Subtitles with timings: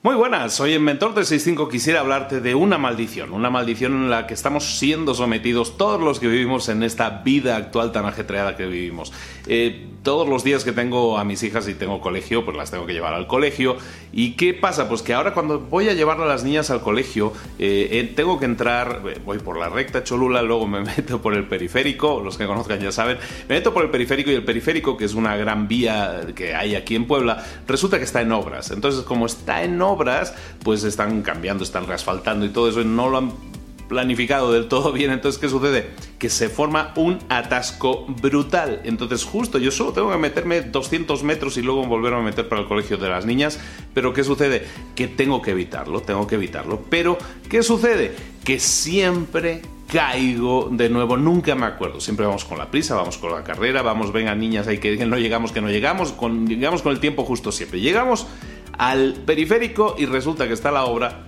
[0.00, 1.68] Muy buenas, soy el mentor de 65.
[1.68, 6.20] Quisiera hablarte de una maldición, una maldición en la que estamos siendo sometidos todos los
[6.20, 9.12] que vivimos en esta vida actual tan ajetreada que vivimos.
[9.48, 12.86] Eh, todos los días que tengo a mis hijas y tengo colegio, pues las tengo
[12.86, 13.76] que llevar al colegio.
[14.12, 14.88] ¿Y qué pasa?
[14.88, 18.38] Pues que ahora cuando voy a llevar a las niñas al colegio, eh, eh, tengo
[18.38, 22.46] que entrar, voy por la recta Cholula, luego me meto por el periférico, los que
[22.46, 25.66] conozcan ya saben, me meto por el periférico y el periférico, que es una gran
[25.66, 28.70] vía que hay aquí en Puebla, resulta que está en obras.
[28.70, 32.84] Entonces, como está en obras, obras, pues están cambiando, están reasfaltando y todo eso, y
[32.84, 33.32] no lo han
[33.88, 35.10] planificado del todo bien.
[35.10, 35.90] Entonces, ¿qué sucede?
[36.18, 38.82] Que se forma un atasco brutal.
[38.84, 42.60] Entonces, justo yo solo tengo que meterme 200 metros y luego volverme a meter para
[42.60, 43.58] el colegio de las niñas.
[43.94, 44.66] Pero, ¿qué sucede?
[44.94, 46.82] Que tengo que evitarlo, tengo que evitarlo.
[46.88, 47.18] Pero,
[47.48, 48.14] ¿qué sucede?
[48.44, 52.00] Que siempre caigo de nuevo, nunca me acuerdo.
[52.00, 55.16] Siempre vamos con la prisa, vamos con la carrera, vamos, venga niñas, hay que no
[55.16, 56.14] llegamos, que no llegamos,
[56.46, 57.80] llegamos con el tiempo justo siempre.
[57.80, 58.26] Llegamos
[58.76, 61.24] al periférico y resulta que está la obra.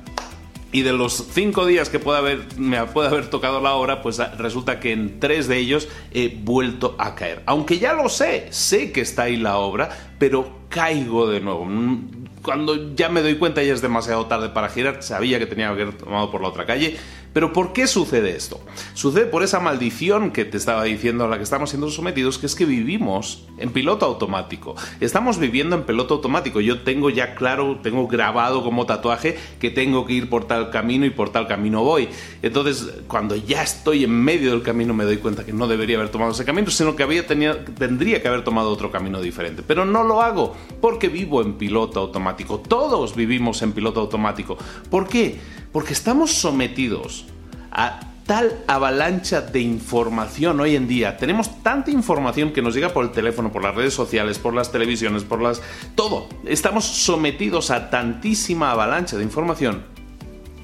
[0.72, 4.18] Y de los cinco días que puede haber, me puede haber tocado la obra, pues
[4.38, 7.42] resulta que en tres de ellos he vuelto a caer.
[7.46, 11.68] Aunque ya lo sé, sé que está ahí la obra, pero caigo de nuevo.
[12.42, 15.82] Cuando ya me doy cuenta ya es demasiado tarde para girar, sabía que tenía que
[15.82, 16.96] haber tomado por la otra calle
[17.32, 18.60] pero ¿por qué sucede esto?
[18.94, 22.46] Sucede por esa maldición que te estaba diciendo a la que estamos siendo sometidos, que
[22.46, 24.74] es que vivimos en piloto automático.
[25.00, 26.60] Estamos viviendo en piloto automático.
[26.60, 31.06] Yo tengo ya claro, tengo grabado como tatuaje que tengo que ir por tal camino
[31.06, 32.08] y por tal camino voy.
[32.42, 36.10] Entonces, cuando ya estoy en medio del camino me doy cuenta que no debería haber
[36.10, 39.62] tomado ese camino, sino que había tendría que haber tomado otro camino diferente.
[39.66, 42.58] Pero no lo hago porque vivo en piloto automático.
[42.58, 44.58] Todos vivimos en piloto automático.
[44.90, 45.38] ¿Por qué?
[45.72, 47.26] Porque estamos sometidos
[47.70, 51.16] a tal avalancha de información hoy en día.
[51.16, 54.70] Tenemos tanta información que nos llega por el teléfono, por las redes sociales, por las
[54.70, 55.62] televisiones, por las...
[55.94, 56.28] todo.
[56.44, 59.99] Estamos sometidos a tantísima avalancha de información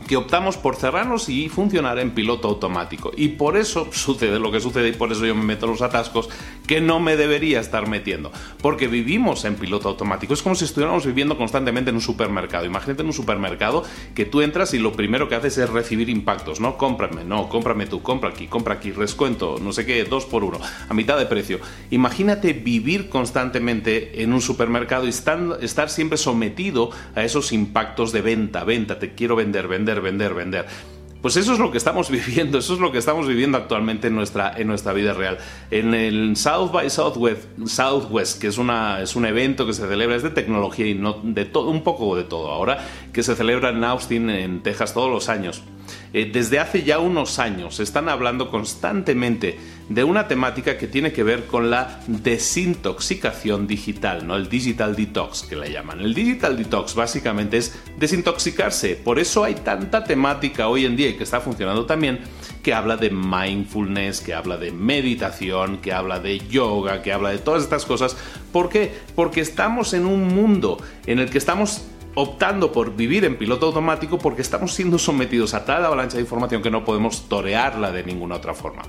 [0.06, 3.12] que optamos por cerrarnos y funcionar en piloto automático.
[3.17, 6.28] Y por eso sucede lo que sucede y por eso yo me meto los atascos
[6.67, 8.33] que no me debería estar metiendo.
[8.61, 10.34] Porque vivimos en piloto automático.
[10.34, 12.65] Es como si estuviéramos viviendo constantemente en un supermercado.
[12.65, 13.84] Imagínate en un supermercado
[14.15, 16.77] que tú entras y lo primero que haces es recibir impactos, ¿no?
[16.77, 20.59] Cómprame, no, cómprame tú, compra aquí, compra aquí, descuento, no sé qué, dos por uno,
[20.89, 21.61] a mitad de precio.
[21.91, 28.65] Imagínate vivir constantemente en un supermercado y estar siempre sometido a esos impactos de venta,
[28.65, 30.66] venta, te quiero vender, vender vender, vender,
[31.22, 34.15] Pues eso es lo que estamos viviendo, eso es lo que estamos viviendo actualmente en
[34.15, 35.39] nuestra, en nuestra vida real.
[35.71, 40.16] En el South by Southwest, Southwest que es, una, es un evento que se celebra,
[40.16, 42.78] es de tecnología y no de todo, un poco de todo ahora,
[43.13, 45.63] que se celebra en Austin, en Texas, todos los años.
[46.13, 51.22] Eh, desde hace ya unos años están hablando constantemente de una temática que tiene que
[51.22, 54.36] ver con la desintoxicación digital, ¿no?
[54.36, 56.00] El digital detox que le llaman.
[56.00, 58.97] El digital detox básicamente es desintoxicarse.
[58.97, 62.21] Por eso hay tanta temática hoy en día y que está funcionando también
[62.62, 67.38] que habla de mindfulness, que habla de meditación, que habla de yoga, que habla de
[67.38, 68.16] todas estas cosas.
[68.53, 68.92] ¿Por qué?
[69.15, 71.84] Porque estamos en un mundo en el que estamos
[72.16, 76.62] optando por vivir en piloto automático porque estamos siendo sometidos a tal avalancha de información
[76.62, 78.83] que no podemos torearla de ninguna otra forma.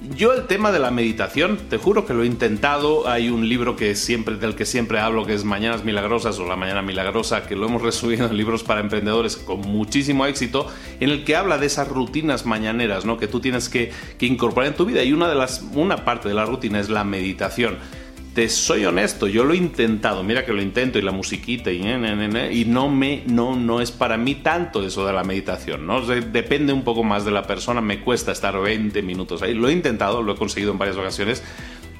[0.00, 3.08] Yo el tema de la meditación, te juro que lo he intentado.
[3.08, 6.54] Hay un libro que siempre, del que siempre hablo, que es Mañanas Milagrosas o La
[6.54, 10.68] Mañana Milagrosa, que lo hemos resubido en libros para emprendedores con muchísimo éxito,
[11.00, 13.18] en el que habla de esas rutinas mañaneras, ¿no?
[13.18, 15.02] Que tú tienes que, que incorporar en tu vida.
[15.02, 17.78] Y una de las, una parte de la rutina es la meditación
[18.34, 21.80] te soy honesto, yo lo he intentado, mira que lo intento y la musiquita y,
[21.80, 26.00] y no me no no es para mí tanto eso de la meditación, ¿no?
[26.02, 29.54] depende un poco más de la persona, me cuesta estar 20 minutos ahí.
[29.54, 31.42] Lo he intentado, lo he conseguido en varias ocasiones,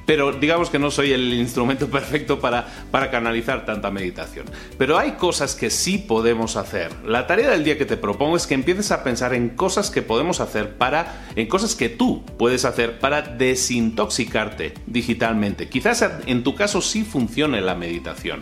[0.09, 4.47] pero digamos que no soy el instrumento perfecto para, para canalizar tanta meditación.
[4.75, 6.91] Pero hay cosas que sí podemos hacer.
[7.05, 10.01] La tarea del día que te propongo es que empieces a pensar en cosas que
[10.01, 15.69] podemos hacer para, en cosas que tú puedes hacer para desintoxicarte digitalmente.
[15.69, 18.39] Quizás en tu caso sí funcione la meditación.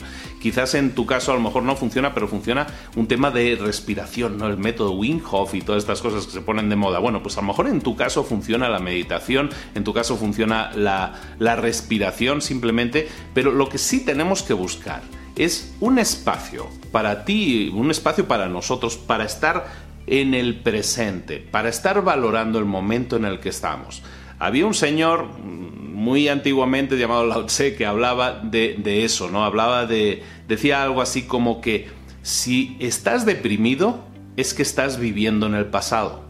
[0.47, 4.37] Quizás en tu caso a lo mejor no funciona, pero funciona un tema de respiración,
[4.37, 4.47] ¿no?
[4.47, 6.99] El método Wim Hof y todas estas cosas que se ponen de moda.
[6.99, 10.71] Bueno, pues a lo mejor en tu caso funciona la meditación, en tu caso funciona
[10.73, 15.01] la, la respiración simplemente, pero lo que sí tenemos que buscar
[15.35, 19.67] es un espacio para ti, un espacio para nosotros, para estar
[20.07, 24.01] en el presente, para estar valorando el momento en el que estamos.
[24.39, 29.43] Había un señor muy antiguamente llamado Lao Tse que hablaba de, eso, ¿no?
[29.43, 30.23] Hablaba de.
[30.47, 31.87] decía algo así como que
[32.21, 34.05] si estás deprimido,
[34.35, 36.23] es que estás viviendo en el pasado.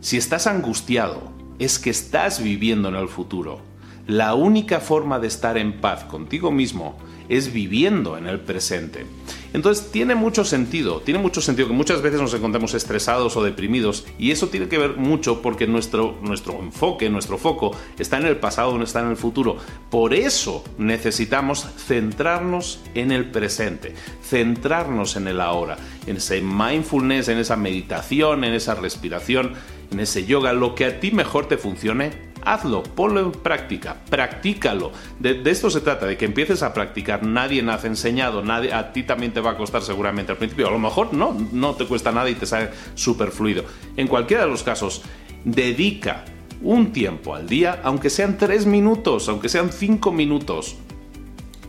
[0.00, 3.60] Si estás angustiado, es que estás viviendo en el futuro.
[4.06, 6.96] La única forma de estar en paz contigo mismo
[7.28, 9.06] es viviendo en el presente.
[9.52, 14.06] Entonces tiene mucho sentido, tiene mucho sentido que muchas veces nos encontremos estresados o deprimidos
[14.18, 18.38] y eso tiene que ver mucho porque nuestro, nuestro enfoque, nuestro foco está en el
[18.38, 19.56] pasado, no está en el futuro.
[19.88, 23.94] Por eso necesitamos centrarnos en el presente,
[24.24, 25.76] centrarnos en el ahora,
[26.06, 29.52] en ese mindfulness, en esa meditación, en esa respiración,
[29.90, 34.92] en ese yoga, lo que a ti mejor te funcione hazlo, ponlo en práctica, practícalo.
[35.18, 37.24] De, esto se trata, de que empieces a practicar.
[37.24, 40.68] Nadie nace enseñado, nadie, a ti también te va a costar seguramente al principio.
[40.68, 43.64] A lo mejor no, no te cuesta nada y te sale súper fluido.
[43.96, 45.02] En cualquiera de los casos,
[45.44, 46.24] dedica
[46.62, 50.76] un tiempo al día, aunque sean tres minutos, aunque sean cinco minutos,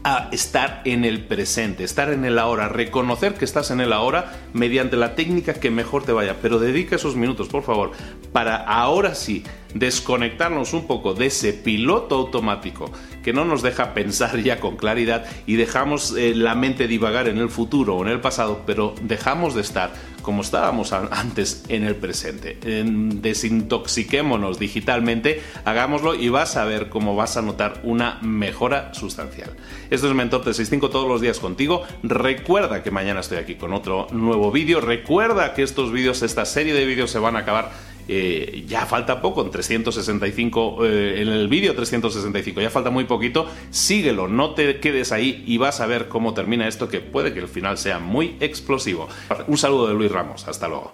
[0.03, 4.33] a estar en el presente, estar en el ahora, reconocer que estás en el ahora
[4.51, 7.91] mediante la técnica que mejor te vaya, pero dedica esos minutos, por favor,
[8.33, 9.43] para ahora sí
[9.73, 12.91] desconectarnos un poco de ese piloto automático
[13.23, 17.37] que no nos deja pensar ya con claridad y dejamos eh, la mente divagar en
[17.37, 19.93] el futuro o en el pasado, pero dejamos de estar
[20.23, 22.57] como estábamos antes en el presente.
[22.63, 29.51] desintoxiquémonos digitalmente, hagámoslo y vas a ver cómo vas a notar una mejora sustancial.
[29.91, 31.83] Esto es Mentor 365 todos los días contigo.
[32.01, 34.81] Recuerda que mañana estoy aquí con otro nuevo vídeo.
[34.81, 37.71] Recuerda que estos vídeos, esta serie de vídeos se van a acabar
[38.07, 43.47] eh, ya falta poco, en 365, eh, en el vídeo 365, ya falta muy poquito,
[43.69, 47.39] síguelo, no te quedes ahí y vas a ver cómo termina esto, que puede que
[47.39, 49.07] el final sea muy explosivo.
[49.47, 50.94] Un saludo de Luis Ramos, hasta luego.